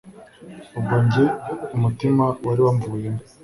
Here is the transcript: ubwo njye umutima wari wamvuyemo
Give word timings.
ubwo 0.77 0.95
njye 1.05 1.25
umutima 1.75 2.23
wari 2.45 2.61
wamvuyemo 2.65 3.21